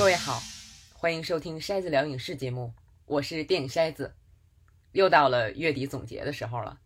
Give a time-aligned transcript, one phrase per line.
[0.00, 0.42] 各位好，
[0.94, 2.72] 欢迎收听筛子聊影视节目，
[3.04, 4.14] 我是电影筛子。
[4.92, 6.80] 又到了月底总结的时候了。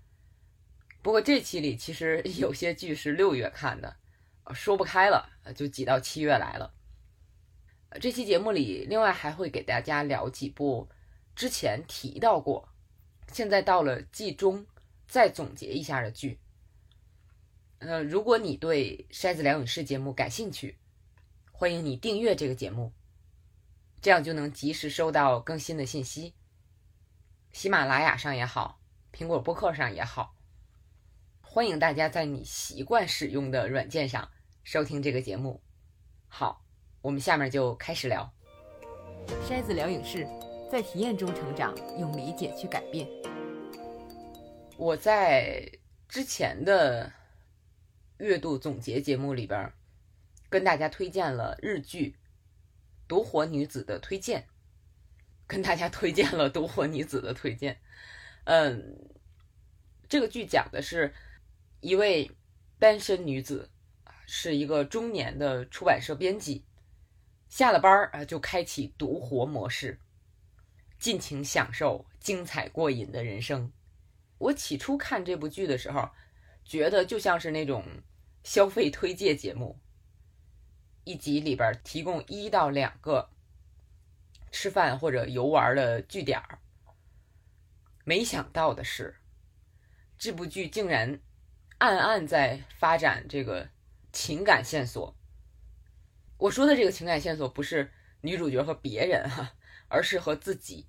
[1.00, 3.94] 不过这期里其实有些剧是六月看的，
[4.52, 6.74] 说不开了，就挤到七月来了。
[8.00, 10.88] 这期节目里，另外还会给大家聊几部
[11.36, 12.68] 之前提到过，
[13.32, 14.66] 现在到了季中
[15.06, 16.40] 再总结一下的剧。
[17.78, 20.76] 呃，如果你对筛子聊影视节目感兴趣，
[21.52, 22.92] 欢迎你订阅这个节目，
[24.04, 26.34] 这样就能及时收到更新的信息。
[27.52, 28.78] 喜马拉雅上也好，
[29.10, 30.34] 苹果播客上也好，
[31.40, 34.30] 欢迎大家在你习惯使用的软件上
[34.62, 35.62] 收听这个节目。
[36.28, 36.60] 好。
[37.00, 38.30] 我们下面就开始聊。
[39.46, 40.26] 筛子聊影视，
[40.70, 43.08] 在体验中成长，用理解去改变。
[44.76, 45.66] 我在
[46.08, 47.10] 之前的
[48.18, 49.72] 月度总结节目里边，
[50.50, 52.16] 跟大家推荐了日剧
[53.06, 54.46] 《独活女子》的推荐，
[55.46, 57.80] 跟大家推荐了《独活女子》的推荐。
[58.44, 59.10] 嗯，
[60.08, 61.14] 这个剧讲的是
[61.80, 62.30] 一位
[62.78, 63.70] 单身女子，
[64.26, 66.64] 是一个中年的出版社编辑。
[67.48, 70.00] 下了班儿啊，就开启独活模式，
[70.98, 73.72] 尽情享受精彩过瘾的人生。
[74.38, 76.10] 我起初看这部剧的时候，
[76.64, 77.84] 觉得就像是那种
[78.42, 79.78] 消费推介节目，
[81.04, 83.30] 一集里边提供一到两个
[84.50, 86.58] 吃饭或者游玩的据点儿。
[88.04, 89.16] 没想到的是，
[90.18, 91.20] 这部剧竟然
[91.78, 93.68] 暗暗在发展这个
[94.12, 95.16] 情感线索。
[96.38, 99.54] 我说的这个情感线索不是女主角和别人哈，
[99.88, 100.86] 而是和自己。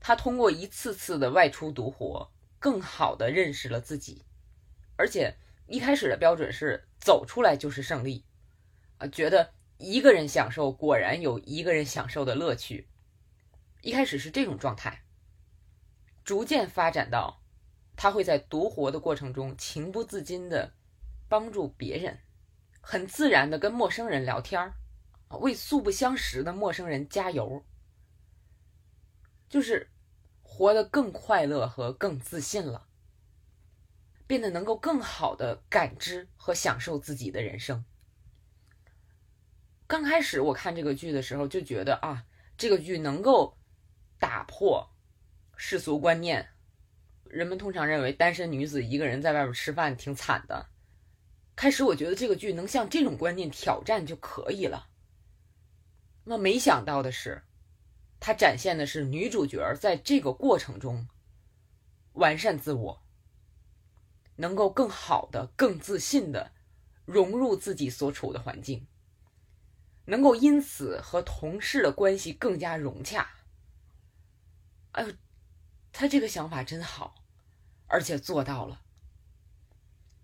[0.00, 4.24] 她通过一次次的外出独活，更好的认识了自己。
[4.96, 8.24] 而且一开始的标准是走出来就是胜利，
[9.08, 12.88] 觉得一个人享受果然有一个人享受的乐趣。
[13.82, 15.04] 一开始是这种状态，
[16.24, 17.42] 逐渐发展到
[17.96, 20.72] 他会在独活的过程中情不自禁的
[21.28, 22.18] 帮助别人。
[22.80, 24.74] 很自然的跟陌生人聊天儿，
[25.40, 27.64] 为素不相识的陌生人加油，
[29.48, 29.90] 就是
[30.42, 32.86] 活得更快乐和更自信了，
[34.26, 37.84] 变得能够更好的感知和享受自己的人生。
[39.86, 42.24] 刚开始我看这个剧的时候就觉得啊，
[42.56, 43.56] 这个剧能够
[44.18, 44.88] 打破
[45.56, 46.48] 世俗观念，
[47.24, 50.66] 人们通常认为单身女子一个人在外边吃饭挺惨的。
[51.54, 54.88] 开始我觉得这个剧能向这种观念挑战就可以了。
[56.24, 57.42] 那没想到的是，
[58.18, 61.06] 它展现的是女主角在这个过程中
[62.14, 63.02] 完善自我，
[64.36, 66.50] 能够更好的、更自信的
[67.04, 68.86] 融入自己所处的环境，
[70.06, 73.28] 能够因此和同事的关系更加融洽。
[74.92, 75.12] 哎呦，
[75.92, 77.24] 他这个想法真好，
[77.86, 78.82] 而且做到了。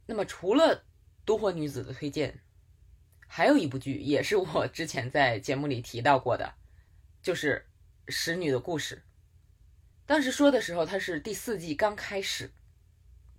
[0.06, 0.84] 那么除了。
[1.26, 2.40] 独活女子的推荐，
[3.28, 6.54] 还有一部剧也是我之前在节目里提到过的，
[7.22, 7.66] 就是
[8.10, 8.96] 《使女的故事》。
[10.06, 12.50] 当时说的时候，它是第四季刚开始，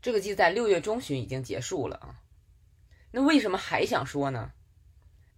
[0.02, 2.22] 这个季在六月中旬已经结束了啊。
[3.12, 4.54] 那为什么还想说呢？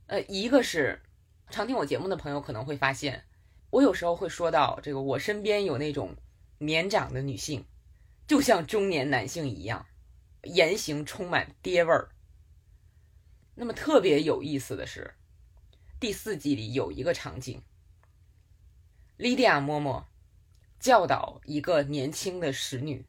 [0.08, 1.02] 呃，一个是
[1.50, 3.26] 常听我节目的朋友可能会发现，
[3.70, 6.16] 我有时候会说到这个，我身边有那种
[6.60, 7.66] 年长的女性，
[8.28, 9.86] 就像中年男性一样，
[10.44, 12.10] 言行充满爹味儿。
[13.56, 15.16] 那么特别有意思的是，
[16.00, 17.62] 第四季里有一个场景，
[19.16, 20.06] 莉迪亚嬷嬷
[20.80, 23.06] 教导一个年轻的使女，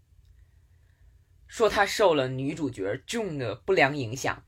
[1.47, 4.44] 说她受了女主角重的不良影响，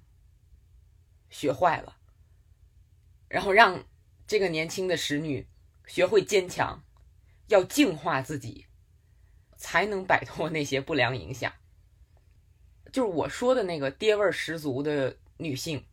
[1.28, 1.95] 学坏了，
[3.36, 3.84] 然后让
[4.26, 5.46] 这个年轻的使女
[5.86, 6.82] 学会坚强，
[7.48, 8.64] 要净化自己，
[9.58, 11.52] 才能摆脱那些不良影响。
[12.90, 15.18] 就是我说的那个爹味儿十足的。
[15.38, 15.84] 女性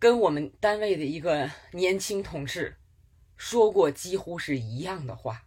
[0.00, 2.80] 跟我们单位的一个年轻同事
[3.36, 5.46] 说过几乎是一样的话，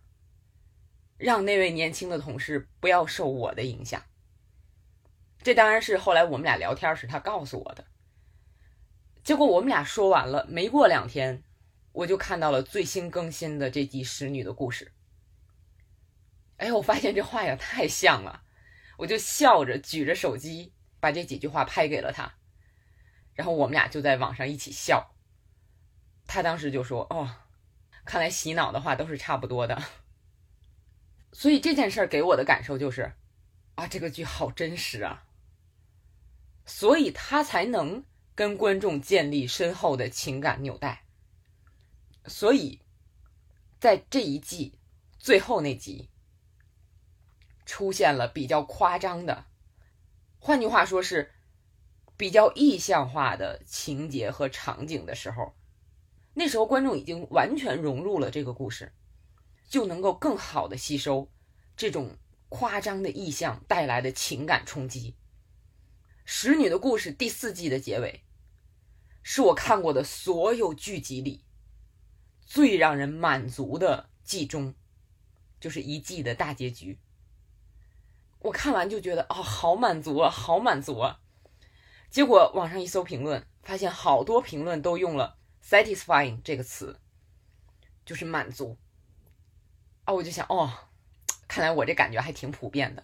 [1.17, 4.01] 让那位年轻的同事不要受我的影响。
[5.41, 7.85] 这当然是后来我们俩聊天时他告诉我的。
[9.27, 11.43] 结果我们俩说完了，没过两天，
[11.91, 14.85] 我就看到了最新更新的这集《使女的故事》。
[16.55, 18.43] 哎，我发现这话也太像了，
[18.99, 20.71] 我就笑着举着手机
[21.01, 22.35] 把这几句话拍给了他。
[23.33, 25.13] 然后我们俩就在网上一起笑，
[26.25, 27.29] 他当时就说：“哦，
[28.05, 29.83] 看来洗脑的话都是差不多的。”
[31.33, 33.11] 所以这件事儿给我的感受就是，
[33.75, 35.25] 啊，这个剧好真实啊，
[36.65, 38.05] 所以他才能
[38.37, 41.07] 跟观众建立深厚的情感纽带。
[42.27, 42.81] 所以
[43.79, 44.77] 在这一季
[45.17, 46.11] 最后那集
[47.65, 49.47] 出现了比较夸张的，
[50.37, 51.31] 换句话说是
[52.15, 55.55] 比较意象化的情节和场景的时候，
[56.35, 58.93] 那时候观众已经完全融入了这个故事，
[59.67, 61.31] 就能够更好的吸收
[61.75, 62.15] 这种
[62.49, 65.13] 夸张的意象带来的情感冲击。
[66.23, 68.23] 《使女的故事》第四季的结尾，
[69.29, 71.43] 是我看过的所有剧集里
[72.39, 74.73] 最让人满足的季终，
[75.59, 76.97] 就是一季的大结局。
[78.39, 81.19] 我看完就觉得，哦，好满足啊，好满足啊！
[82.09, 86.97] 结果网上一搜评论，发现好多评论都用了 “satisfying” 这个词，
[88.05, 88.77] 就是满足。
[90.05, 90.71] 啊，我就想，哦，
[91.49, 93.03] 看来我这感觉还挺普遍的。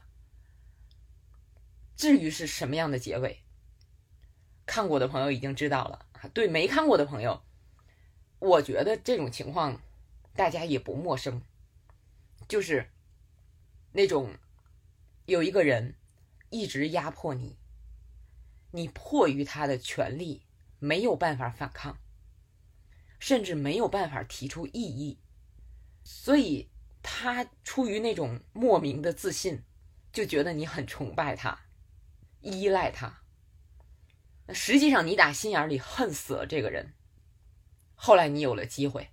[1.97, 3.43] 至于是什么样的结尾，
[4.65, 6.05] 看过的朋友已经知道了。
[6.29, 7.41] 对没看过的朋友，
[8.39, 9.81] 我觉得这种情况
[10.35, 11.41] 大家也不陌生，
[12.47, 12.89] 就是
[13.91, 14.35] 那种
[15.25, 15.95] 有一个人
[16.49, 17.57] 一直压迫你，
[18.71, 20.43] 你迫于他的权利
[20.79, 21.97] 没有办法反抗，
[23.19, 25.19] 甚至没有办法提出异议，
[26.03, 26.69] 所以
[27.01, 29.63] 他出于那种莫名的自信，
[30.11, 31.59] 就觉得你很崇拜他。
[32.41, 33.22] 依赖他，
[34.45, 36.93] 那实际上你打心眼里恨死了这个人。
[37.95, 39.09] 后来你有了机会，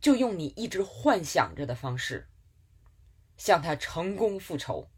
[0.00, 2.28] 就用你一直幻想着的方式
[3.36, 4.88] 向他成功复仇。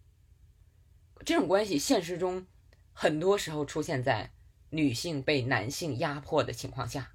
[1.25, 2.47] 这种关系现实中
[2.93, 4.33] 很多时候出现在
[4.71, 7.13] 女性被男性压迫的情况下，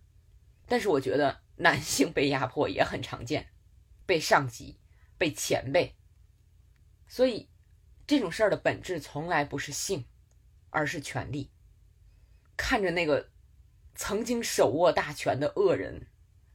[0.66, 3.50] 但是我觉得男性被压迫也很常见，
[4.06, 4.80] 被上级、
[5.18, 5.96] 被前辈。
[7.08, 7.50] 所以
[8.08, 10.06] 这种事儿的本质从来不是性。
[10.76, 11.52] 而是权力。
[12.56, 13.30] 看着那个
[13.96, 16.08] 曾经手握大权的恶人，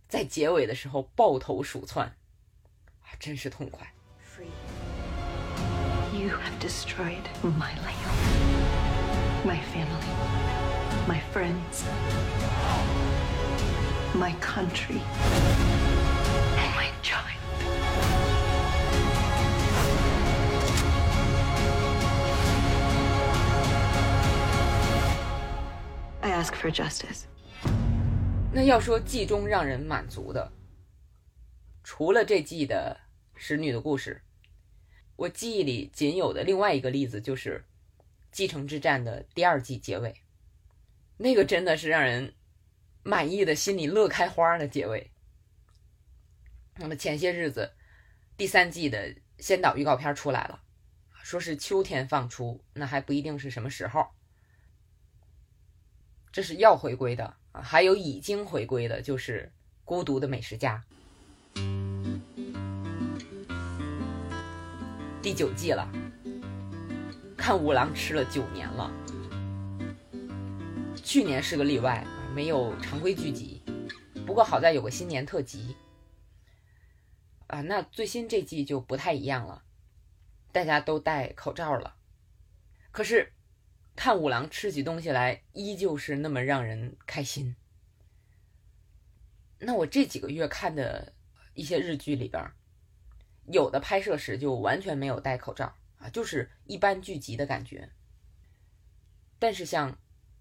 [0.08, 2.06] 在结尾的时候抱头鼠窜，
[3.02, 3.92] 啊，真是痛快。
[6.12, 8.08] You have destroyed my life,
[9.44, 10.10] my family,
[11.06, 11.84] my friends,
[14.14, 15.00] my country,
[26.54, 27.24] for justice。
[28.52, 30.52] 那要说季中让人满足的，
[31.84, 32.98] 除了这季的
[33.34, 34.22] 使女的故事，
[35.16, 37.64] 我记忆里仅有的另外一个例子就是
[38.32, 40.14] 《继承之战》的第二季结尾，
[41.18, 42.34] 那个真的是让人
[43.02, 45.10] 满意的心里乐开花的结尾。
[46.76, 47.72] 那么前些日子，
[48.36, 50.62] 第三季的先导预告片出来了，
[51.22, 54.06] 说是秋天放出，那还不一定是什么时候。
[56.30, 59.50] 这是要回归的啊，还有已经回归的，就是
[59.84, 60.84] 《孤独的美食家》
[65.22, 65.90] 第九季了。
[67.36, 68.92] 看五郎吃了九年了，
[71.02, 73.62] 去年是个例外，没有常规剧集，
[74.26, 75.76] 不过好在有个新年特辑
[77.46, 77.62] 啊。
[77.62, 79.62] 那最新这季就不太一样了，
[80.52, 81.96] 大家都戴口罩了，
[82.92, 83.32] 可是。
[83.98, 87.56] 看五郎吃起东西来，依旧是那么让人开心。
[89.58, 91.12] 那我这几个月看的
[91.52, 92.48] 一些日剧里边，
[93.46, 97.90] 有的拍摄时就完全没有戴口罩啊，就是一般剧集的感觉。
[99.40, 99.92] 但是像《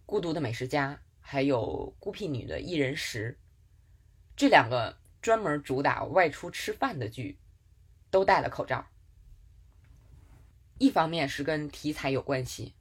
[0.06, 3.40] 孤独的美食家》还有《孤僻女的一人食》
[4.36, 7.40] 这两个专门主打外出吃饭的剧，
[8.12, 8.88] 都戴了口罩。
[10.78, 12.76] 一方面是跟题材有关系。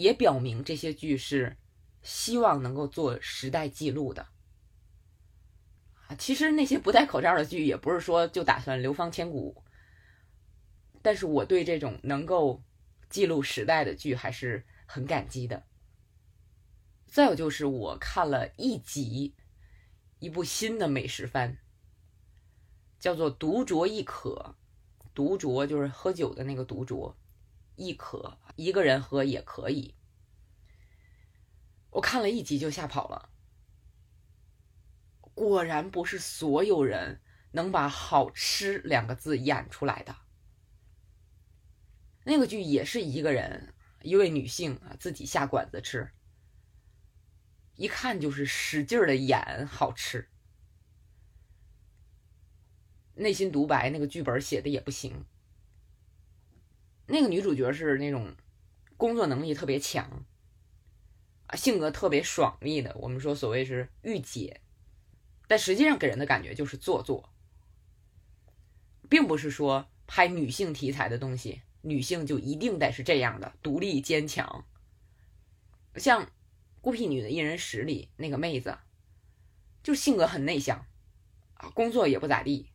[0.00, 1.58] 也表明这些剧是
[2.00, 4.26] 希望能够做时代记录的
[6.06, 6.16] 啊。
[6.18, 9.62] 其实那些不戴口罩的剧也不是说就打算流芳千古，
[11.02, 12.62] 但是我对这种能够
[13.10, 15.64] 记录时代的剧还是很感激的。
[17.06, 19.34] 再有就是我看了一集
[20.18, 21.58] 一部新的美食番，
[22.98, 24.54] 叫做《独酌亦可》，
[25.14, 27.12] 独酌就是喝酒的那个独酌。
[27.80, 29.94] 亦可一个人喝也可以。
[31.88, 33.30] 我看了一集就吓跑了。
[35.32, 37.22] 果然不是所有人
[37.52, 40.14] 能把“好吃”两个字演出来的。
[42.24, 43.72] 那个剧也是一个人，
[44.02, 46.12] 一位女性啊，自己下馆子吃，
[47.76, 50.28] 一看就是使劲的演好吃，
[53.14, 55.24] 内心独白那个剧本写的也不行。
[57.10, 58.34] 那个女主角是那种
[58.96, 60.24] 工作能力特别强
[61.46, 62.96] 啊，性格特别爽利的。
[62.96, 64.60] 我们说所谓是御姐，
[65.48, 67.32] 但实际上给人的感觉就是做作，
[69.08, 74.64] 并不是说拍女性题材的东西，女性就一定得是这样的独立坚强。
[75.96, 76.26] 像
[76.80, 78.78] 《孤僻女的一人食》里那个妹子，
[79.82, 80.86] 就性格很内向，
[81.54, 82.70] 啊，工作也不咋地，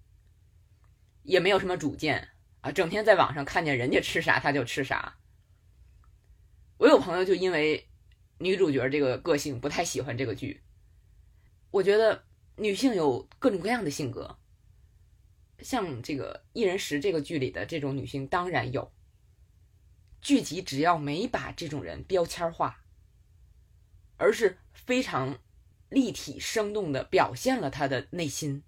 [1.23, 2.34] 也没有什么主见
[2.65, 5.19] 啊，整天在网上看见人家吃啥，他就吃啥。
[6.77, 7.87] 我有朋友就因为
[8.39, 10.63] 女主角这个个性不太喜欢这个剧。
[11.69, 12.23] 我觉得
[12.55, 14.39] 女性有各种各样的性格，
[15.59, 18.91] 像这个《一人食》这个剧里的这种女性当然有。
[20.19, 22.83] 剧集只要没把这种人标签化，
[24.17, 25.37] 而是非常
[25.89, 28.63] 立体生动的表现了她的内心，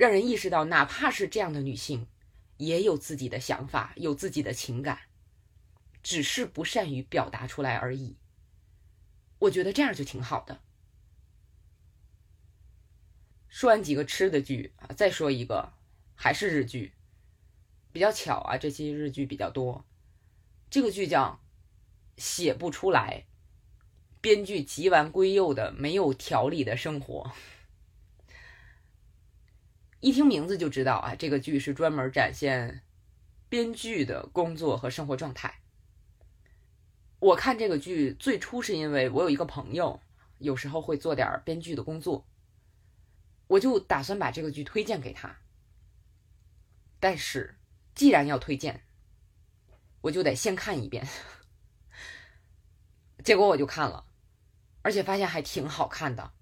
[0.00, 2.06] 让人意识到哪怕是这样的女性，
[2.56, 5.00] 也有自己的想法，有自己的情感。
[6.02, 8.16] 只是不善于表达出来而已。
[9.40, 10.62] 我觉得这样就挺好的。
[13.50, 15.74] 说完几个吃的剧啊，再说一个，
[16.14, 16.94] 还是日剧。
[17.92, 19.84] 比较巧啊，这期日剧比较多。
[20.70, 21.42] 这个剧叫
[22.22, 23.26] 《写不出来》，
[24.22, 27.30] 编剧吉丸圭佑的没有条理的生活。
[30.00, 32.82] 一听名字就知道啊，这个剧是专门展现
[33.48, 35.60] 编剧的工作和生活状态。
[37.18, 40.00] 我看这个剧最初是因为我有一个朋友，
[40.38, 42.26] 有时候会做点编剧的工作，
[43.46, 45.36] 我就打算把这个剧推荐给他。
[46.98, 47.58] 但是
[47.94, 48.82] 既然要推荐，
[50.00, 51.06] 我就得先看一遍。
[53.22, 54.06] 结果我就看了，
[54.80, 56.32] 而且发现还挺好看的。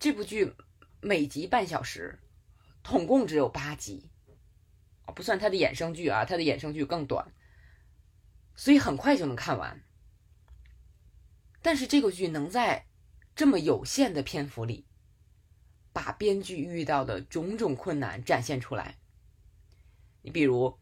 [0.00, 0.56] 这部剧
[1.02, 2.18] 每集半小时，
[2.82, 4.10] 统共只有八集，
[5.14, 7.32] 不算它的衍生剧啊，它的衍生剧更短。
[8.54, 9.82] 所以很快就能看完，
[11.62, 12.86] 但是这个剧能在
[13.34, 14.86] 这么有限的篇幅里，
[15.94, 18.98] 把编剧遇到的种种困难展现出来。
[20.20, 20.78] 你比如，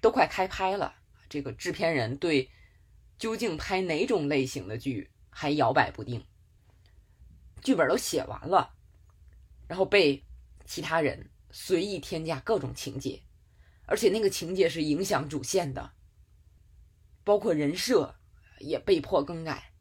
[0.00, 0.94] 都快开拍了，
[1.28, 2.50] 这个制片人对
[3.18, 6.26] 究竟拍哪种类型的剧还摇摆不定，
[7.62, 8.74] 剧本都写完了，
[9.70, 10.26] 然后被
[10.64, 13.22] 其他人随意添加各种情节，
[13.86, 15.92] 而且那个情节是影响主线的。
[17.22, 18.16] 包括人设
[18.58, 19.72] 也被迫更改，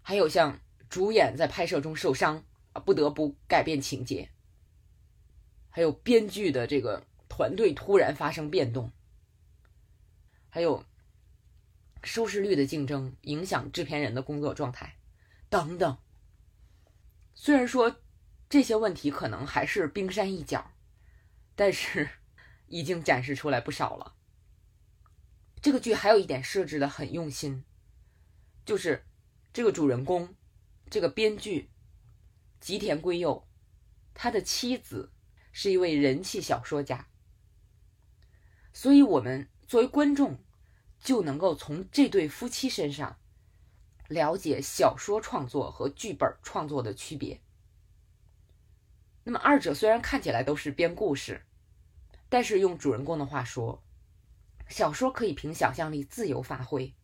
[0.00, 2.42] 还有像主演在拍摄中受伤，
[2.86, 4.30] 不得不改变情节，
[5.68, 8.90] 还有编剧的这个团队突然发生变动，
[10.48, 10.82] 还有
[12.02, 14.96] 收视率的竞争影响制片人的工作状态
[15.50, 15.98] 等等。
[17.34, 17.94] 虽然说
[18.48, 20.72] 这些问题可能还是冰山一角，
[21.54, 22.08] 但是
[22.68, 24.14] 已经展示出来不少了。
[25.60, 27.64] 这个剧还有一点设置的很用心，
[28.64, 29.04] 就是
[29.52, 30.34] 这个主人公，
[30.88, 31.70] 这个编剧
[32.60, 33.46] 吉田圭佑，
[34.14, 35.12] 他的妻子
[35.52, 37.08] 是一位人气小说家，
[38.72, 40.38] 所以我们作为观众
[41.00, 43.18] 就能够从这对夫妻身上
[44.08, 47.42] 了解小说创作和剧本创作的区别。
[49.28, 51.42] 那么二者虽然看起来都是编故事，
[52.30, 53.84] 但是用主人公的话说。
[54.70, 56.94] 小说可以凭想象力自由发挥，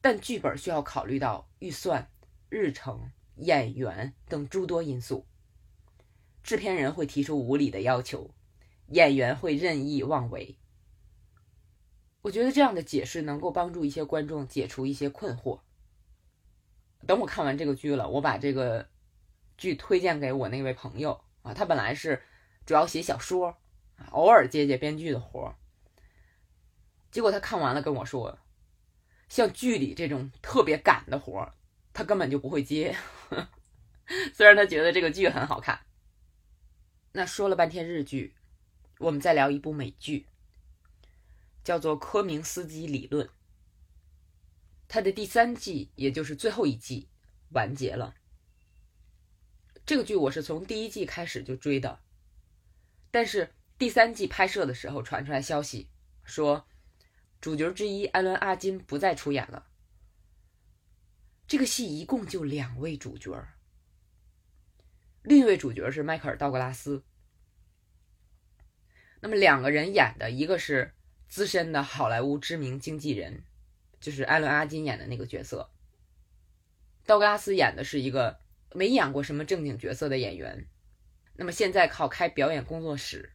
[0.00, 2.10] 但剧本需要考虑到预算、
[2.48, 5.26] 日程、演员等诸多因素。
[6.42, 8.30] 制片人会提出无理的要求，
[8.86, 10.56] 演员会任意妄为。
[12.22, 15.60] 我觉得这样的解释能够帮助一些观众解除一些困惑。
[17.06, 18.88] 等我看完这个剧了，我把这个
[19.58, 22.22] 剧推荐给我那位朋友啊，他本来是
[22.64, 23.58] 主要写小说，
[24.12, 25.56] 偶尔接接编剧的活儿。
[27.10, 28.38] 结果他看完了跟我说
[29.28, 31.54] ：“像剧里这种特别赶的活儿，
[31.92, 32.96] 他根本就不会接。
[34.32, 35.80] 虽然他觉得这个剧很好看。
[37.12, 38.34] 那说了半天日剧，
[38.98, 40.26] 我们再聊一部美剧，
[41.64, 43.26] 叫做《科明斯基理论》。
[44.86, 47.08] 它的第三季，也就是最后一季
[47.50, 48.14] 完结了。
[49.88, 51.98] 这个剧我是从第一季开始就追的，
[53.10, 55.88] 但是第三季拍摄的时候传出来消息
[56.24, 56.68] 说。
[57.40, 59.68] 主角之一艾伦·阿金不再出演了。
[61.46, 63.46] 这个戏一共就两位主角，
[65.22, 67.04] 另一位主角是迈克尔·道格拉斯。
[69.20, 70.92] 那么两个人演的，一个是
[71.28, 73.44] 资深的好莱坞知名经纪人，
[74.00, 75.70] 就是艾伦·阿金演的那个角色。
[77.06, 78.40] 道格拉斯演的是一个
[78.74, 80.68] 没演过什么正经角色的演员，
[81.34, 83.32] 那么现在靠开表演工作室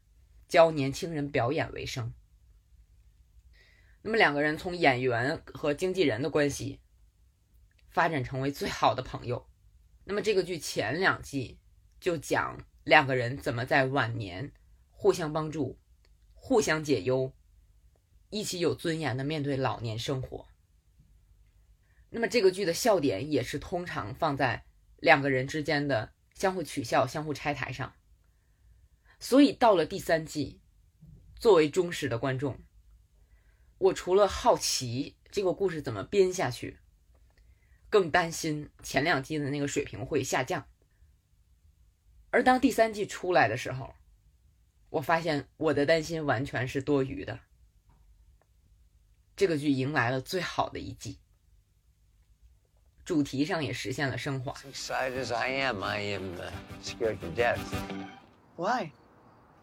[0.48, 2.14] 教年轻人表演为生。
[4.02, 6.82] 那么两个人从演员和经纪人的关系
[7.90, 9.48] 发展成为最好的朋友，
[10.04, 11.60] 那么这个剧前两季
[12.00, 14.52] 就讲两个人怎么在晚年
[14.92, 15.80] 互相帮助、
[16.34, 17.32] 互相解忧，
[18.30, 20.48] 一起有尊严的面对老年生活。
[22.10, 24.66] 那么这个剧的笑点也是通常放在
[25.04, 27.94] 两个人之间的相互取笑、相互拆台上。
[29.20, 30.62] 所以到了第三季，
[31.36, 32.58] 作为忠实的观众，
[33.78, 36.80] 我除了好奇这个故事怎么编下去。
[37.90, 40.68] 更担心前两季的那个水平会下降，
[42.32, 43.94] 而当第三季出来的时候，
[44.90, 47.40] 我发现我的担心完全是多余的。
[49.36, 51.20] 这个剧迎来了最好的一季，
[53.06, 54.54] 主题上也实现了升华。
[54.72, 56.36] Excited as I am, I am
[56.82, 57.60] scared to death.
[58.56, 58.92] Why?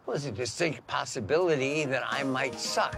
[0.06, 2.97] Was a distinct possibility that I might suck.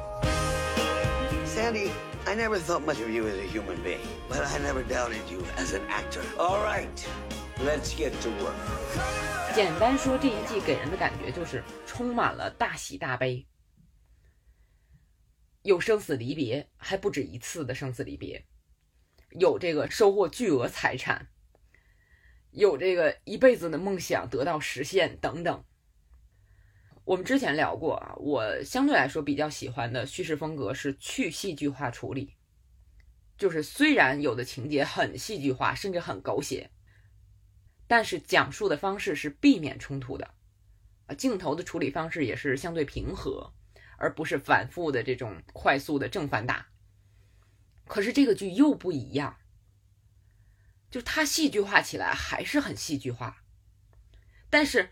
[1.45, 1.91] Sandy,
[2.27, 5.45] I never thought much of you as a human being, but I never doubted you
[5.59, 6.23] as an actor.
[6.39, 6.89] All right,
[7.59, 8.55] let's get to work.
[9.55, 13.47] 简单说，这一季给人的感觉就是充满了大喜大悲，
[15.63, 18.43] 有生死离别，还不止一次的生死离别，
[19.39, 21.29] 有这个收获巨额财产，
[22.51, 25.65] 有这个一辈子的梦想得到实现等等。
[27.05, 32.37] 我们之前聊过啊，我相对来说比较喜欢的叙事风格是去戏剧化处理，
[33.37, 36.71] 就是虽然有的情节很戏剧化，甚至很狗血，
[37.89, 40.35] 但是讲述的方式是避免冲突的，
[41.07, 43.53] 啊，镜头的处理方式也是相对平和，
[43.99, 46.72] 而不是反复的这种快速的正反打。
[47.87, 49.39] 可是这个剧又不一样，
[50.91, 53.45] 就它戏剧化起来还是很戏剧化，
[54.49, 54.91] 但是。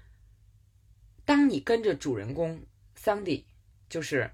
[1.26, 2.66] 当你跟着主人公
[2.96, 3.46] 桑迪，
[3.88, 4.32] 就是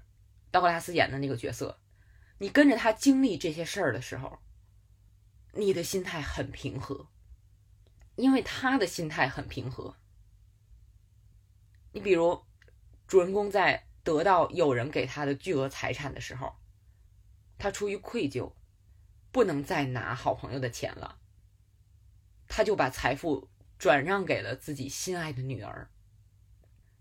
[0.49, 1.79] 道格拉斯演的那个角色，
[2.39, 4.39] 你跟着他经历这些事儿的时候，
[5.51, 7.07] 你的心态很平和，
[8.15, 9.95] 因为他的心态很平和。
[11.91, 12.41] 你比如，
[13.05, 16.55] 主人公在得到有人给他的巨额财产的时候，
[17.57, 18.53] 他出于愧疚，
[19.31, 21.19] 不能再拿好朋友的钱了，
[22.47, 25.89] 他就把财富转让给了自己心爱的女儿。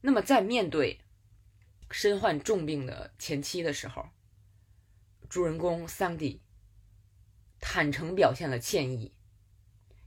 [0.00, 1.00] 那么，在面对
[1.90, 4.08] 身患重病的前妻的时候，
[5.28, 6.40] 主人公桑迪
[7.60, 9.12] 坦诚表现了歉意，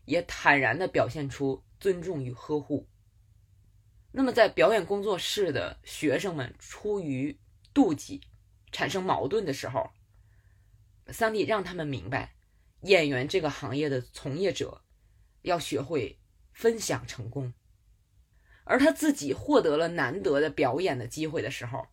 [0.06, 2.88] 也坦然的表现出尊重与呵护。
[4.12, 7.38] 那么，在表演工作室的学生们出于
[7.74, 8.22] 妒忌
[8.72, 9.92] 产生矛盾的时候，
[11.12, 12.36] 桑迪让他们明白，
[12.82, 14.84] 演员这个行业的从业者
[15.41, 16.19] 要学会
[16.54, 17.54] 分享成功。
[18.63, 21.88] 而他自己获得了难得的表演的机会的时候，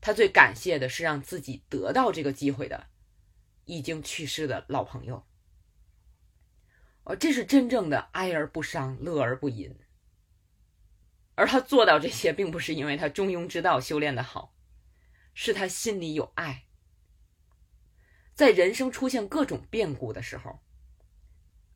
[0.00, 2.86] 他最感谢的是让自己得到这个机会的
[3.66, 5.26] 已经去世的老朋友。
[7.04, 9.76] 哦，这是真正的哀而不伤，乐而不淫。
[11.34, 14.54] 而他做到这些，并不是因为他中庸之道修炼的好，
[15.34, 16.66] 是他心里有爱。
[18.34, 20.60] 在人生出现各种变故的时候，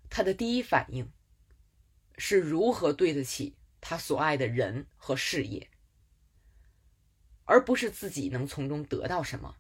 [0.09, 1.11] 他的第一反应
[2.19, 3.57] 是如何对得起。
[3.89, 5.71] 他所爱的人和事业，
[7.45, 9.59] 而不是自己能从中得到什么。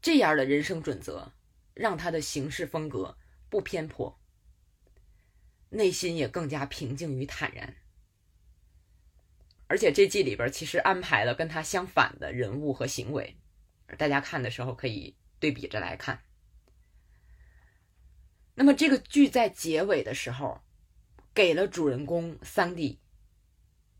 [0.00, 1.32] 这样的人生准则，
[1.74, 4.20] 让他的行事风格不偏颇，
[5.70, 7.74] 内心也更加平静与坦然。
[9.66, 13.36] 而且这季里边其实安排了跟他相反的人物和行为，
[13.96, 16.22] 大家看的时候可以对比着来看。
[18.54, 20.60] 那么这个剧在结尾的时候。
[21.32, 23.00] 给了主人公桑迪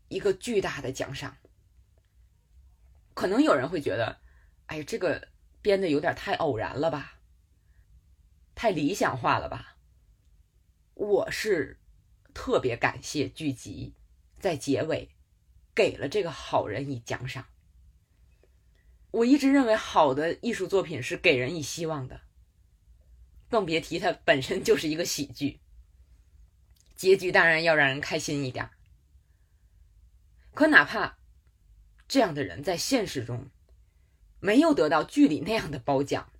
[0.09, 1.37] 一个巨大的奖赏。
[3.13, 4.19] 可能有人会觉得，
[4.65, 5.29] 哎，这个
[5.61, 7.21] 编的有点太偶然了吧，
[8.53, 9.77] 太理想化了吧。
[10.93, 11.79] 我是
[12.33, 13.95] 特别感谢剧集
[14.37, 15.15] 在结尾
[15.73, 17.47] 给了这个好人以奖赏。
[19.11, 22.21] 我一直认为好的艺术作品是给人以希望的，
[23.49, 25.59] 更别提它本身就是一个喜剧。
[26.95, 28.69] 结局当然要让人开心一点，
[30.53, 31.17] 可哪怕
[32.07, 33.49] 这样的人在现实中
[34.39, 36.31] 没有得到剧里那样的褒奖，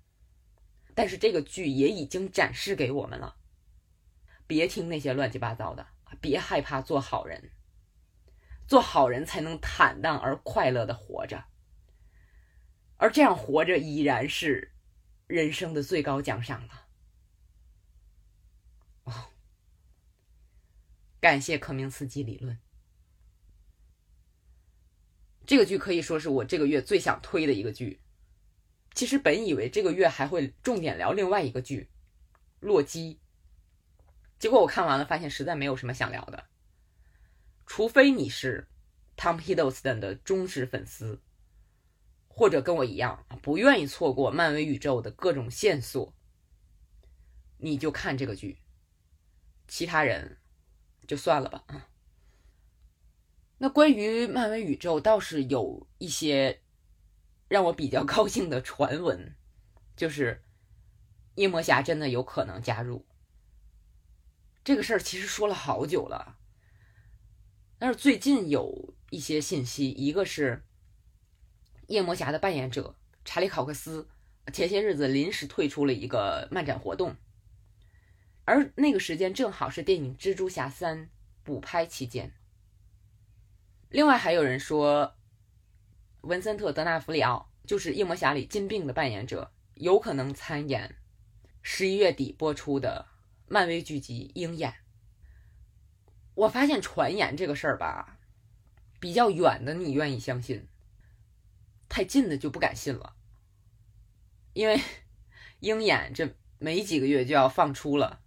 [0.94, 3.36] 但是这个剧也已经展示给我们了。
[4.46, 5.86] 别听那些乱七八糟的，
[6.20, 7.50] 别害怕做好人，
[8.66, 11.44] 做好人才能坦荡而快乐的活着，
[13.02, 14.70] 而这样活着已然是
[15.26, 16.86] 人生的最高奖赏了。
[21.18, 22.56] 感谢科明斯基理论，
[25.44, 28.00] 这个剧可以说是我这个月最想推的一个剧。
[28.94, 31.80] 其实本以为这个月还会重点聊另外一个剧
[32.60, 33.14] 《洛基》，
[34.38, 36.46] 结果我看完了，发现实在没有什么想聊的，
[37.66, 38.68] 除非你是
[39.16, 41.20] Tom Hiddleston 的忠实粉丝，
[42.34, 46.14] 或者跟我一样不愿意错过漫威宇宙的各种线索，
[47.58, 48.58] 你就看这个剧。
[49.68, 50.38] 其他人
[51.06, 51.88] 就算了吧啊。
[53.58, 56.62] 那关于漫威宇宙倒是有一些
[57.48, 59.36] 让我比较 高兴的传闻，
[59.94, 60.42] 就是
[61.34, 63.06] 夜魔侠真的有可能加入。
[64.64, 66.38] 这个事儿其实说了好久了，
[67.78, 70.64] 但是最近有一些信息，一个是
[71.88, 74.08] 夜魔侠的扮演者查理考克斯
[74.52, 77.16] 前些日子临时退出了一个漫展活动，
[78.44, 81.06] 而那个时间正好是电影《蜘蛛侠三》
[81.42, 82.32] 补拍期间。
[83.88, 85.14] 另外还有人说，
[86.22, 90.96] 文森特·德纳弗里奥就是夜魔侠里金并的扮演者，有可能参演
[91.62, 93.06] 十一月底播出的。
[93.48, 94.70] 漫威剧集《鹰眼》，
[96.32, 98.18] 我发现传言这个事儿吧，
[98.98, 100.66] 比较远的你愿意相信，
[101.92, 103.14] 太近的就不敢信了。
[104.54, 104.78] 因为
[105.60, 108.22] 《鹰眼》这没几个月就要放出了，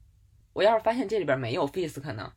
[0.54, 2.36] 我要是发现这里边没有 Fisk 呢，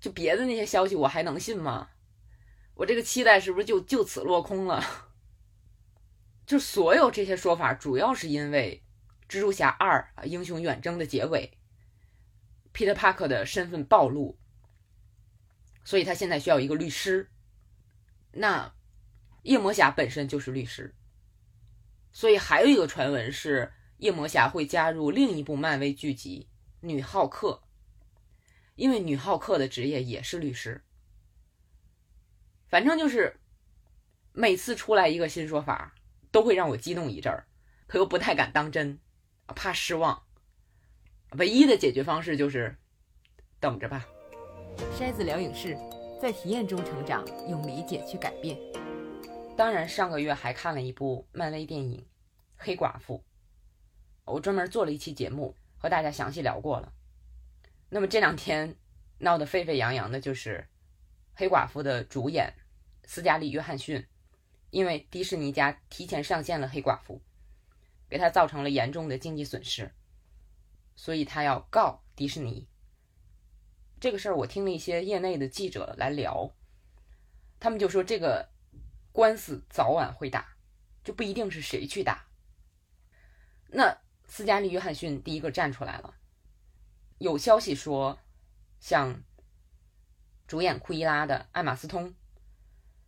[0.00, 1.90] 就别的那些消息我还能信吗？
[2.72, 4.82] 我这个期待是不是就就此落空了？
[6.46, 8.82] 就所有这些说法，主要是因为
[9.30, 11.52] 《蜘蛛侠二》，英雄远征的结尾。
[12.72, 14.38] Peter Parker 的身份暴露，
[15.84, 17.30] 所以他现在需要一个律师。
[18.32, 18.72] 那
[19.42, 20.94] 夜魔侠本身就是律师，
[22.12, 26.48] 所以还有一个传闻是夜魔侠会加入另一部漫威剧集
[26.86, 27.62] 《女浩克》，
[28.74, 30.84] 因为女浩克的职业也是律师。
[32.68, 33.40] 反正就是
[34.32, 35.94] 每次出来一个新说法，
[36.30, 37.46] 都会让我激动一阵儿，
[37.86, 38.98] 可又不太敢当真，
[39.46, 40.22] 怕失望。
[41.38, 42.76] 唯一的解决方式就是
[43.58, 44.06] 等着吧。
[44.96, 45.76] 筛子聊影视，
[46.20, 48.56] 在体验中成长，用理解去改变。
[49.60, 52.00] 当然，上个月还看了一部漫威电影
[52.56, 53.18] 《黑寡妇》，
[54.24, 56.94] 我专门做了一期节目和大家详细聊过了。
[57.90, 58.74] 那么这两天
[59.18, 60.66] 闹得沸沸扬扬的就是
[61.34, 62.54] 黑寡妇的主演
[63.04, 64.06] 斯嘉丽·约翰逊，
[64.70, 67.20] 因为迪士尼家提前上线了黑寡妇，
[68.08, 69.92] 给他造成了严重的经济损失。
[70.96, 72.66] 所以他要告迪士尼。
[74.00, 76.50] 这个事儿，我听了一些业内的记者来聊，
[77.58, 78.48] 他们就说这个
[79.12, 80.56] 官司早晚会打，
[81.02, 82.26] 就不一定是谁去打。
[83.68, 86.14] 那斯嘉丽·约翰逊第一个站出来了。
[87.18, 88.18] 有消息说，
[88.78, 89.22] 像
[90.46, 92.14] 主演库伊拉的艾玛斯通，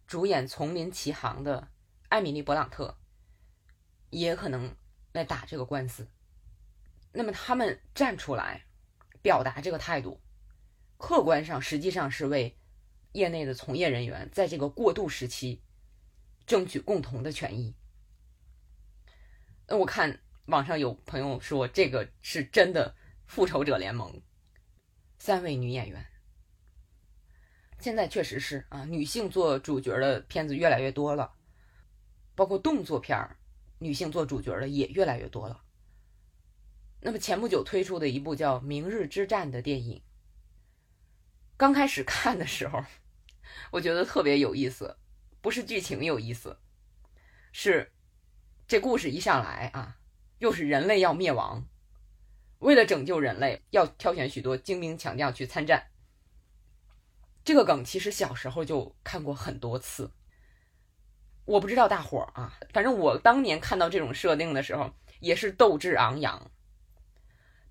[0.06, 1.68] 主演《丛林奇航》的
[2.08, 2.98] 艾米丽·勃朗特，
[4.10, 4.76] 也可能
[5.12, 6.08] 来打这个官司。
[7.12, 8.64] 那么他们站出来
[9.22, 10.20] 表达这个态度，
[10.98, 12.58] 客观上实际上是为
[13.12, 15.62] 业内的从业人员在这个过渡时期
[16.46, 17.74] 争取共同的权益。
[19.66, 22.94] 那我看网上有朋友说，这个是真的
[23.26, 24.20] 复仇者联盟
[25.18, 26.04] 三位女演员，
[27.78, 31.32] 现在确实是啊，女性做主角的片子越来越多了，
[32.34, 33.36] 包括动作片儿，
[33.78, 35.62] 女性做主角的也越来越多了。
[37.00, 40.02] 那么前不久推出的一部叫《明日之战》的电影，
[41.56, 42.84] 刚开始看的时候，
[43.70, 44.96] 我觉得特别有意思，
[45.42, 46.56] 不是剧情有意思，
[47.50, 47.92] 是
[48.68, 49.98] 这故事一上来啊，
[50.38, 51.66] 又是人类要灭亡，
[52.60, 55.88] 为了拯救人类，要挑选许多精兵强将去参战。
[57.44, 60.12] 这个梗其实小时候就看过很多次，
[61.44, 66.52] 我不知道大伙儿啊，反正我当年看到这种设定的时候，也是斗志昂扬。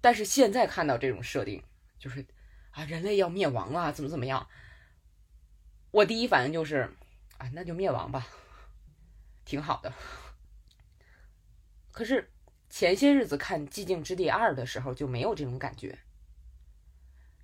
[0.02, 1.64] 但是现在看到这种设定，
[1.98, 2.26] 就是
[2.72, 4.46] 啊，人类要灭亡了，怎么怎么样？
[5.92, 6.94] 我第一反应就是，
[7.42, 8.28] 啊，那就灭亡吧，
[9.44, 9.92] 挺好的。
[11.92, 12.32] 可是
[12.70, 15.98] 前些日子看《寂静之地二》的时候就没有这种感觉，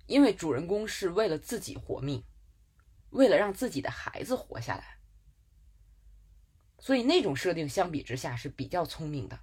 [0.06, 2.24] 因为主人公是为了自己活命，
[3.10, 5.00] 为了让自己的孩子活下来，
[6.78, 9.40] 所以那种设定相比之下是比较聪明的。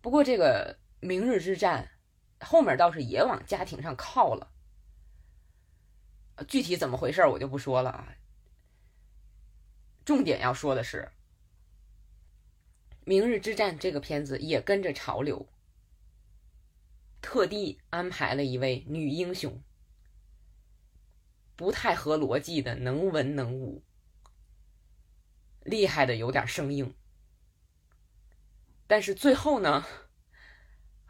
[0.00, 0.78] 不过这个。
[1.02, 1.92] 明日之战
[2.40, 4.52] 后面倒是也往家庭上靠了，
[6.46, 8.14] 具体怎么回事我就不说了啊。
[10.04, 11.10] 重点要说的是，
[13.04, 15.48] 《明日之战》这个片子也跟着潮流，
[17.20, 19.62] 特地安排了一位女英雄，
[21.56, 23.82] 不太合逻辑的，能文能武，
[25.62, 26.94] 厉害的有点生硬，
[28.86, 29.86] 但是最后呢？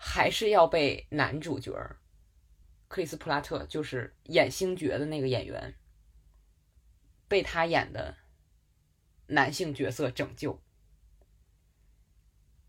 [0.03, 1.71] 还是要被男主角
[2.89, 5.75] 克里斯普拉特就是演星爵的那个演员，
[7.29, 8.17] 被他演的
[9.31, 10.63] 男性角色拯救。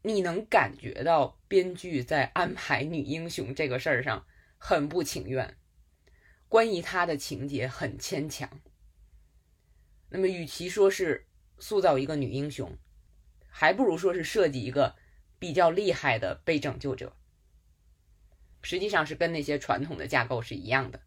[0.03, 4.25] 你能感觉到编剧在安排女英雄这个事儿上
[4.57, 5.57] 很不情愿，
[6.47, 8.61] 关于她的情节很牵强。
[10.09, 11.27] 那么，与其说是
[11.59, 12.77] 塑造一个女英雄，
[13.47, 14.95] 还不如说是设计一个
[15.37, 17.15] 比较厉害的被拯救者。
[18.63, 21.01] 实际上是跟那些传统的架构是一样的。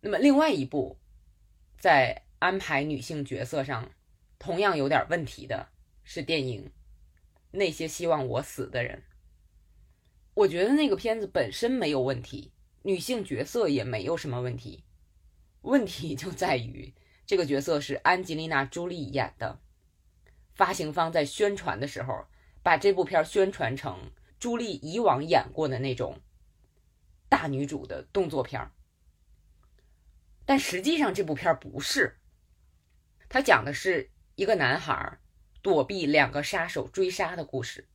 [0.00, 0.98] 那么，另外一部
[1.78, 3.90] 在安排女性角色上
[4.38, 5.70] 同样有点问题的
[6.02, 6.66] 是电影
[7.52, 8.98] 《那些希望我死的人》。
[10.34, 12.52] 我觉得那个片子本身没有问题，
[12.82, 14.84] 女性角色也没有什么问题，
[15.62, 16.92] 问题就在于
[17.24, 19.58] 这个角色是安吉丽娜·朱莉演的。
[20.52, 22.26] 发行方在宣传的时候
[22.62, 24.12] 把这部片宣传成。
[24.38, 26.20] 朱莉以往演过的那种
[27.30, 28.70] 大女主的动作片
[30.44, 32.18] 但实际上这部片不是。
[33.28, 35.18] 它讲的是一个男孩
[35.62, 37.88] 躲避两个杀手追杀的故事。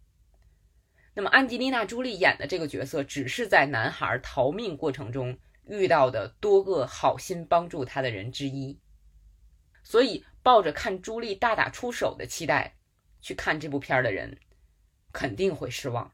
[1.14, 8.80] 那么安吉丽娜·朱莉演的这个角色，只是在男孩逃命过程中遇到的多个好心帮助他的人之一。
[9.84, 12.76] 所以，抱着看朱莉大打出手的期待
[13.22, 14.38] 去看这部片的人，
[15.12, 16.12] 肯定会失望。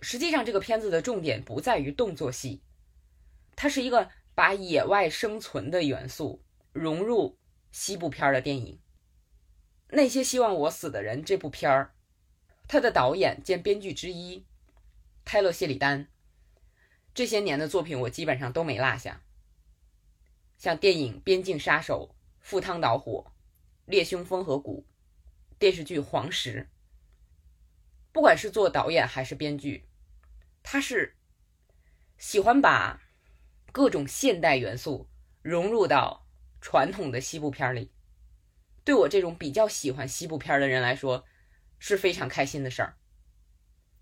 [0.00, 2.62] 实际上，这个片子的重点不在于动作戏，
[3.54, 7.36] 它是一个把野外生存的元素融入
[7.78, 8.80] 西部片的电影。
[9.90, 11.94] 那些希望我死的人这部片儿，
[12.66, 14.46] 他的导演兼编剧之一
[15.26, 16.08] 泰勒·谢里丹，
[17.12, 19.20] 这些年的作品我基本上都没落下，
[20.56, 22.08] 像电影《边境杀手》
[22.40, 23.26] 《赴汤蹈火》
[23.84, 24.86] 《猎凶风河谷》，
[25.58, 26.70] 电视剧《黄石》。
[28.10, 29.86] 不管是做导演还是编剧，
[30.62, 31.14] 他是
[32.16, 33.02] 喜欢把
[33.70, 35.10] 各种现代元素
[35.42, 36.25] 融入到
[36.66, 37.92] 传统的西部片里。
[38.82, 41.24] 对我这种比较喜欢西部片的人来说，
[41.78, 42.96] 是非常开心的事儿。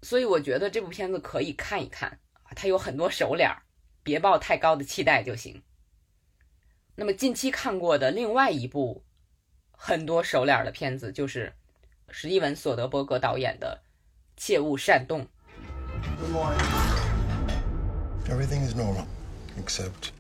[0.00, 3.64] 所以我觉得这部片子可以看一看啊，它有很多熟脸儿，
[4.03, 5.62] 别抱太高的期待就行。
[6.94, 9.05] 那么近期看过的另外一部
[9.70, 11.53] 很多熟脸的片子，就是
[12.09, 13.83] 史蒂文·索德伯格导演的。
[14.38, 15.29] 切勿擅动。
[18.27, 19.05] Everything is normal,
[19.62, 20.12] except.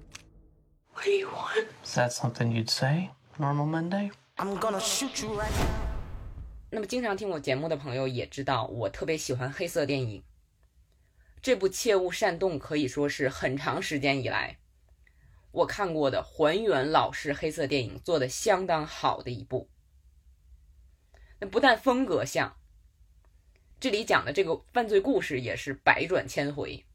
[1.04, 1.66] What do you want?
[1.84, 3.10] Is that something you'd say?
[3.38, 4.10] Normal Monday?
[4.38, 5.68] I'm gonna shoot you right now.
[6.70, 10.24] 那么，经常听我节目的朋友也知道，我特别喜欢黑色电影。
[11.42, 14.56] 这部《切勿擅动》可以说是很长时间以来
[15.50, 19.68] 我看过的还原老式黑色电影做的相当好的一部。
[21.38, 22.56] 那不但风格像。
[23.78, 26.86] 这里讲的这个犯罪故事也是百转千回，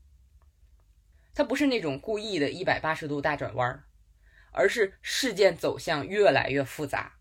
[1.35, 3.83] 它不是那种故意的一百八十度大转弯，
[4.51, 7.15] 而是事件走向越来越复杂。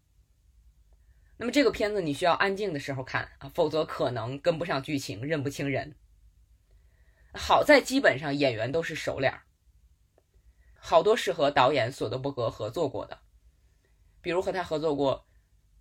[1.37, 5.95] 那么这个片子你需要安静的时候看啊，否则可能跟不上剧情，认不清人。
[7.33, 9.41] 好在基本上演员都是熟脸，
[10.75, 13.21] 好多是和导演索德伯格合作过的，
[14.21, 15.27] 比如和他合作过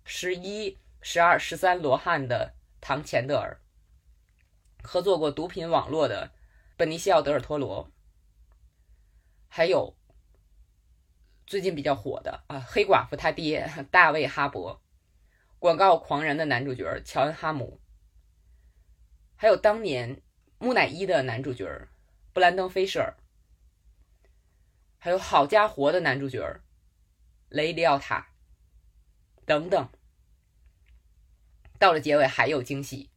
[0.08, 3.60] 《十一、十二、十三罗汉》的唐钱德尔。
[4.84, 6.30] 合作过毒品网络的
[6.76, 7.90] 本尼西奥·德尔托罗，
[9.48, 9.97] 还有
[11.48, 14.80] 最近比较火的啊，黑寡妇他爹大卫·哈勃，
[15.58, 17.80] 广告狂人的男主角乔恩·哈姆，
[19.34, 20.20] 还有当年
[20.58, 21.88] 木乃伊的男主角
[22.34, 23.16] 布兰登·菲舍尔，
[24.98, 26.60] 还有好家伙的男主角
[27.48, 28.28] 雷利奥塔
[29.46, 29.88] 等等。
[31.78, 33.08] 到了结尾还有惊喜。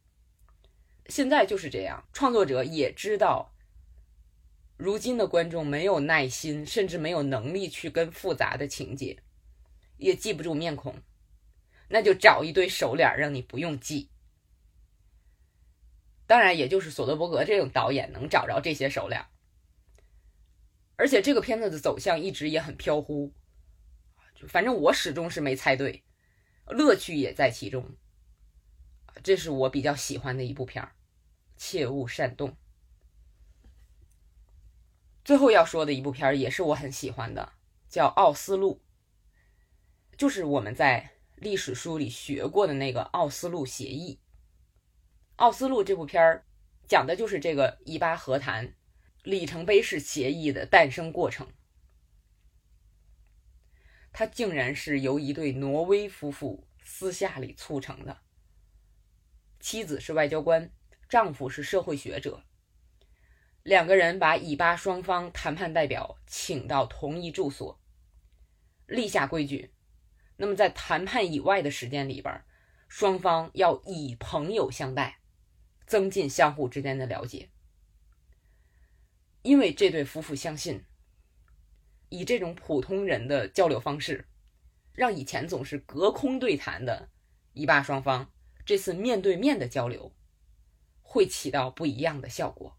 [1.04, 3.51] 现在就是这样，创作者也知道，
[4.82, 9.16] 如今的观众没有耐心，甚至没有能力去跟复杂的情节，
[9.96, 11.00] 也记不住面孔，
[11.86, 14.10] 那就找一堆熟脸让你不用记。
[16.26, 19.24] 当然，也就是索德伯格这种导演能找着这些熟脸。
[20.96, 23.32] 而且这个片子的走向一直也很飘忽，
[24.34, 26.02] 就反正我始终是没猜对，
[26.66, 27.88] 乐趣也在其中。
[29.22, 30.96] 这是我比较喜欢的一部片儿，
[31.56, 32.56] 切勿擅动。
[35.24, 37.52] 最后要说的一部片儿也是我很喜欢的，
[37.88, 38.74] 叫《奥斯陆》，
[40.18, 44.18] 就是我们在历史书里学过的那个奥斯陆协议。
[45.36, 46.44] 奥斯陆这部片儿
[46.88, 48.74] 讲的就是这个伊巴和谈
[49.22, 51.48] 里程碑式协议的诞生过程。
[54.12, 58.18] 它竟然是由一对挪威夫妇私下里促成的。
[59.58, 60.70] 妻子是外交官，
[61.08, 62.44] 丈夫是社会学者。
[63.62, 67.80] 两个人把以巴双方谈判代表请到同一住所，
[68.86, 69.72] 立下规矩。
[70.36, 72.42] 那么在谈判以外的时间里边，
[72.88, 75.20] 双方要以朋友相待，
[75.86, 77.50] 增进相互之间的了解。
[79.42, 80.84] 因为这对夫妇相信，
[82.08, 84.26] 以这种普通人的交流方式，
[84.92, 87.08] 让以前总是隔空对谈的
[87.52, 88.32] 以巴双方，
[88.66, 90.12] 这次面对面的交流，
[91.00, 92.76] 会起到不一样的效果。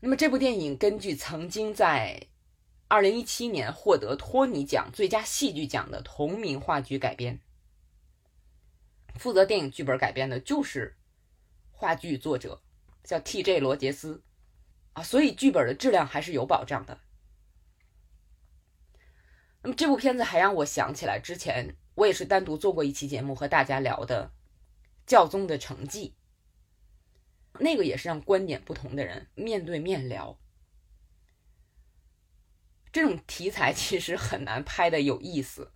[0.00, 2.28] 那么这部电影根据曾经在
[2.88, 7.38] 二零一七年获得托尼奖最佳戏剧奖的同名话剧改编，
[9.16, 10.96] 负责电影剧本改编的就是
[11.70, 12.62] 话剧作者
[13.04, 13.60] 叫 T.J.
[13.60, 14.22] 罗杰斯
[14.94, 16.98] 啊，所以剧本的质量还是有保障的。
[19.62, 24.32] 那么这部片子还让我想起来之前我也是单独做过一期节目和大家聊的
[25.10, 26.14] 《教宗的成绩》。
[27.58, 30.38] 那个也是让观点不同的人面对面聊，
[32.92, 35.72] 这种题材其实很难拍的有意思，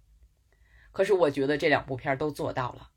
[0.92, 2.92] 可是我觉得这两部片都做到了，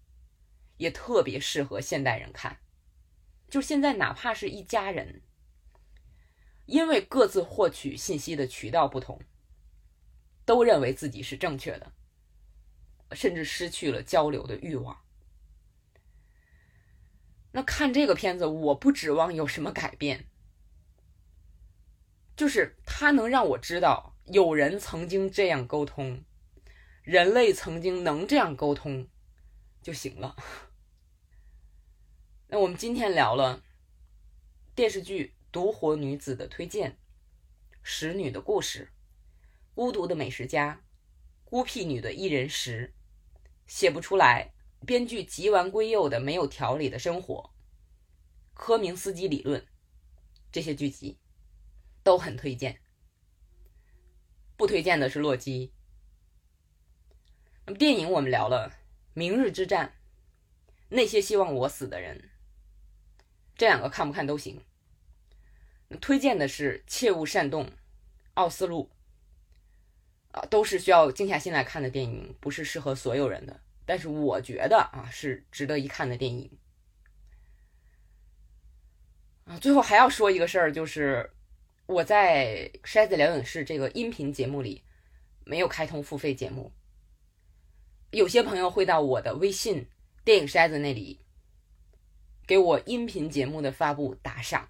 [0.77, 2.59] 也特别适合现代人看。
[3.49, 5.21] 就现在，哪怕是一家人，
[6.65, 9.21] 因为各自获取信息的渠道不同，
[10.45, 11.93] 都认为自己是正确的，
[13.13, 15.01] 甚至失去了交流的欲望。
[17.57, 20.27] 那看这个片子，我不指望有什么改变，
[22.35, 26.23] 就是它能让我知道有人曾经这样沟通，
[27.01, 29.07] 人类曾经能这样沟通
[29.81, 30.35] 就行了。
[32.49, 33.63] 那我们今天聊了
[34.75, 36.91] 电视剧《独活女子》的推荐，
[37.81, 38.83] 《使女的故事》，
[39.73, 40.73] 《孤独的美食家》，
[41.43, 42.93] 《孤僻女的一人食》，
[43.65, 44.53] 写不出来。
[44.85, 47.51] 编剧极完归幼的没有条理的生活，
[48.53, 49.65] 科明斯基理论，
[50.51, 51.17] 这些剧集
[52.03, 52.79] 都很推荐。
[54.55, 55.67] 不推荐的是《洛基》。
[57.65, 58.69] 那么电影我们聊了
[59.13, 59.87] 《明日之战》，
[60.89, 62.29] 那些希望我死的人，
[63.55, 64.63] 这两个看不看都行。
[66.01, 67.65] 推荐的是《切勿煽动》，
[68.35, 68.89] 《奥斯陆》
[70.37, 73.61] 啊，都是需要静下心来看的电影，不是适合所有人的。
[73.87, 76.51] 但是我觉得啊，是值得一看的电影
[79.45, 79.57] 啊。
[79.59, 81.31] 最后还要说一个事儿，就是
[81.85, 84.83] 我在筛子疗影室这个音频节目里
[85.45, 86.73] 没有开通付费节目，
[88.11, 89.87] 有些朋友会到我的微信
[90.25, 91.21] 电影筛子那里
[92.45, 94.69] 给我音频节目的发布打赏，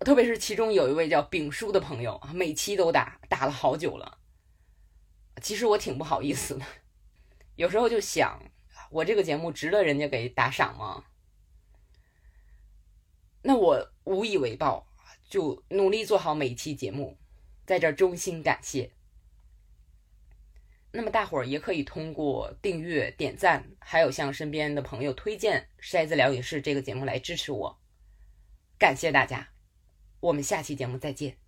[0.00, 4.18] 特别是其中有一位叫丙叔的朋友，每期都打，打了好久了。
[5.40, 6.66] 其实我挺不好意思的。
[7.58, 8.40] 有时候就想，
[8.88, 11.06] 我这个节目值得人家给打赏吗？
[13.42, 14.86] 那我无以为报，
[15.28, 17.18] 就努力做好每一期节目，
[17.66, 18.92] 在这衷心感谢。
[20.92, 27.80] 那么大伙儿也可以通过订阅、点赞，还有向身边的朋友推荐《筛子疗影室》这个节目来支持我。
[28.78, 29.48] 感谢大家，
[30.20, 31.47] 我们下期节目再见。